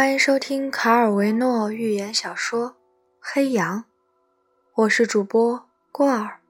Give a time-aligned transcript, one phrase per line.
[0.00, 2.70] 欢迎收听卡尔维诺寓言小说
[3.20, 3.80] 《黑羊》，
[4.74, 6.40] 我是主播郭尔。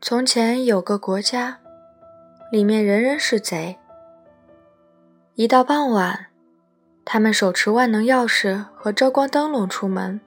[0.00, 1.60] 从前有个国家，
[2.50, 3.78] 里面人人是贼。
[5.36, 6.26] 一到傍晚，
[7.04, 10.20] 他们手持万能钥匙和遮光灯笼出门，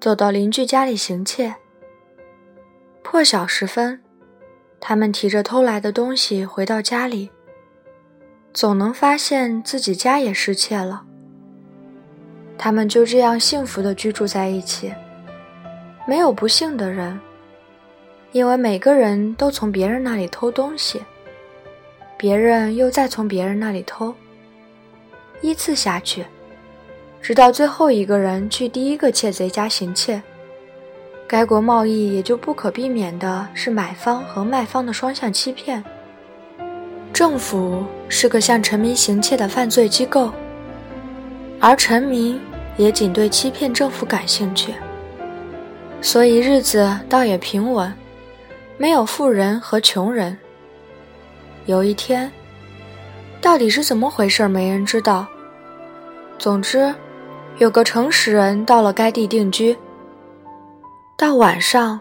[0.00, 1.56] 走到邻居家里行窃。
[3.02, 4.00] 破晓时分，
[4.78, 7.32] 他们提着偷来的东西回到家里。
[8.54, 11.02] 总能发现自己家也失窃了。
[12.56, 14.94] 他们就这样幸福的居住在一起，
[16.06, 17.18] 没有不幸的人，
[18.30, 21.02] 因为每个人都从别人那里偷东西，
[22.16, 24.14] 别人又再从别人那里偷，
[25.40, 26.24] 依次下去，
[27.20, 30.22] 直到最后一个人去第一个窃贼家行窃，
[31.26, 35.82] 该国贸易也就不可避免的是买方和卖方的双向欺骗。
[37.14, 40.32] 政府是个向臣民行窃的犯罪机构，
[41.60, 42.40] 而臣民
[42.76, 44.74] 也仅对欺骗政府感兴趣，
[46.02, 47.94] 所以日子倒也平稳，
[48.76, 50.36] 没有富人和穷人。
[51.66, 52.28] 有一天，
[53.40, 55.24] 到底是怎么回事，没人知道。
[56.36, 56.92] 总之，
[57.58, 59.76] 有个诚实人到了该地定居。
[61.16, 62.00] 到晚上，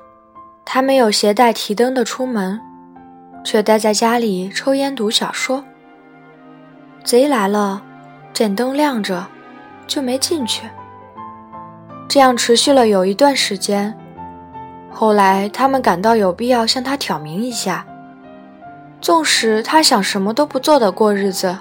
[0.66, 2.60] 他没有携带提灯的出门。
[3.44, 5.64] 却待在家里抽烟读小说。
[7.04, 7.82] 贼来了，
[8.34, 9.28] 见灯亮着，
[9.86, 10.64] 就没进去。
[12.08, 13.94] 这样持续了有一段时间。
[14.90, 17.86] 后来他们感到有必要向他挑明一下，
[19.02, 21.58] 纵使他想什么都不做的过日子，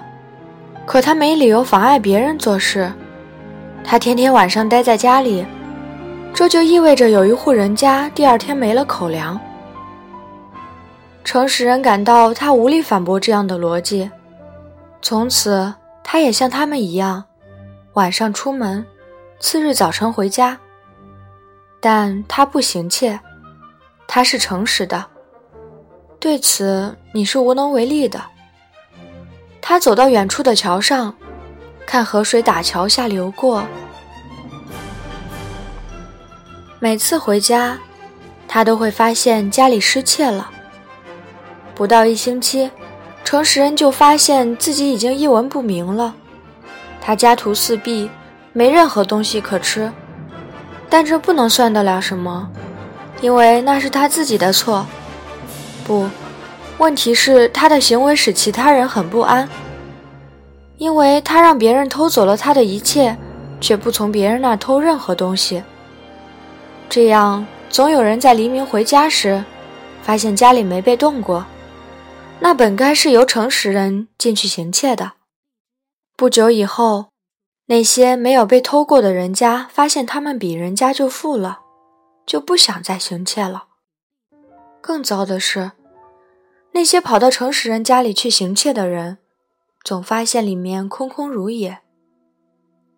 [0.85, 2.93] 可他没理由妨碍别人做事。
[3.83, 5.45] 他天天晚上待在家里，
[6.33, 9.39] 这就意味着有一户人家第二天没了口粮。
[11.23, 14.11] 诚实人感到他无力反驳这样的逻辑，
[15.01, 15.73] 从此
[16.03, 17.23] 他也像他们一样，
[17.93, 18.85] 晚上出门，
[19.39, 20.59] 次日早晨回家。
[21.79, 23.19] 但他不行窃，
[24.07, 25.05] 他是诚实的，
[26.19, 28.21] 对此你是无能为力的。
[29.61, 31.13] 他走到远处的桥上，
[31.85, 33.63] 看河水打桥下流过。
[36.79, 37.77] 每次回家，
[38.47, 40.51] 他都会发现家里失窃了。
[41.75, 42.69] 不到一星期，
[43.23, 46.13] 诚实人就发现自己已经一文不名了。
[47.01, 48.09] 他家徒四壁，
[48.53, 49.91] 没任何东西可吃。
[50.89, 52.47] 但这不能算得了什么，
[53.19, 54.85] 因为那是他自己的错。
[55.83, 56.07] 不，
[56.77, 59.49] 问题是他的行为使其他人很不安，
[60.77, 63.17] 因为他让别人偷走了他的一切，
[63.59, 65.63] 却不从别人那偷任何东西。
[66.87, 69.43] 这样，总有人在黎明回家时，
[70.03, 71.43] 发现家里没被动过。
[72.43, 75.13] 那本该是由诚实人进去行窃的。
[76.17, 77.07] 不久以后，
[77.67, 81.61] 那些没有被偷过的人家发现他们比人家就富了，
[82.25, 83.67] 就不想再行窃了。
[84.81, 85.71] 更糟的是，
[86.73, 89.19] 那些跑到诚实人家里去行窃的人，
[89.81, 91.79] 总发现里面空空如也，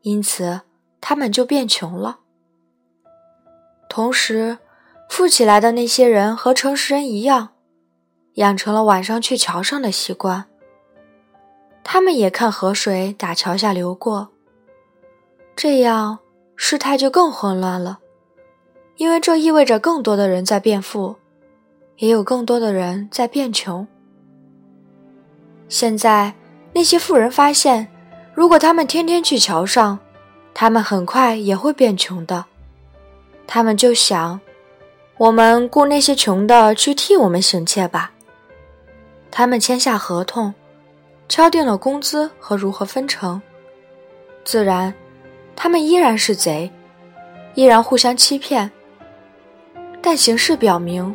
[0.02, 0.62] 因此
[1.00, 2.22] 他们就变穷了。
[3.88, 4.58] 同时，
[5.08, 7.52] 富起来的那些人和诚实人一样。
[8.36, 10.46] 养成了晚上去桥上的习惯。
[11.84, 14.30] 他们也看河水打桥下流过，
[15.56, 16.20] 这样
[16.56, 18.00] 事态就更混乱了，
[18.98, 21.16] 因为这意味着更多的人在变富，
[21.98, 23.88] 也有更多的人在变穷。
[25.70, 26.34] 现在
[26.74, 27.88] 那些富人发现，
[28.34, 30.00] 如果他们天天去桥上，
[30.54, 32.46] 他们很快也会变穷的。
[33.46, 34.40] 他们就想，
[35.18, 38.12] 我们雇那些穷的去替我们行窃吧。
[39.38, 40.54] 他们签下合同，
[41.28, 43.42] 敲定了工资和如何分成。
[44.46, 44.94] 自然，
[45.58, 46.72] 他们依然是贼，
[47.54, 48.72] 依然互相欺骗。
[50.02, 51.14] 但形势表明，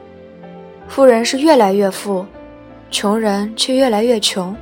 [0.87, 2.26] 富人是越来越富，
[2.90, 4.55] 穷人却越来越穷。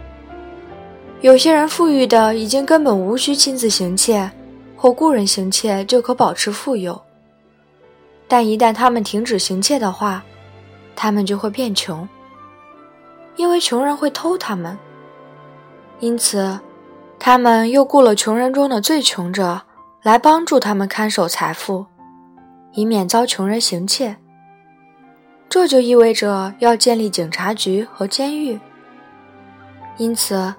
[1.20, 4.30] 有些人富裕的已经根本无需亲自行窃
[4.76, 6.96] 或雇人行窃就可保持富有，
[8.28, 10.22] 但一旦他们停止行窃的话，
[10.94, 12.08] 他们就会变穷。
[13.38, 14.76] 因为穷人会偷他们，
[16.00, 16.58] 因此，
[17.20, 19.62] 他们又雇了穷人中的最穷者
[20.02, 21.86] 来帮助他们看守财富，
[22.72, 24.16] 以免遭穷人行窃。
[25.48, 28.58] 这就意味着要建立警察局和监狱。
[29.98, 30.52] 因此，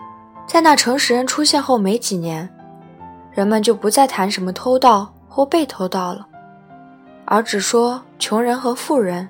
[0.48, 2.50] 在那诚实人出现后没几年，
[3.34, 6.26] 人们就不再谈什么偷盗或被偷盗了，
[7.26, 9.28] 而只说穷人和富人。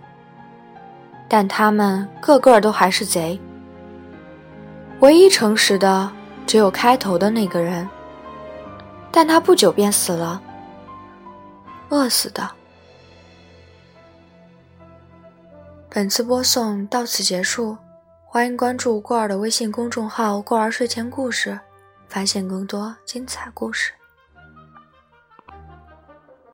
[1.30, 3.40] 但他们个个都还是贼。
[5.00, 6.12] 唯一诚实的
[6.46, 7.88] 只有开头的那个人，
[9.12, 10.42] 但他不久便死了，
[11.90, 12.50] 饿死的。
[15.90, 17.78] 本次播送到此结束，
[18.26, 21.60] 欢迎关注过儿的微信公众号“过儿睡前故事”，
[22.10, 23.94] 发现更多精彩故事。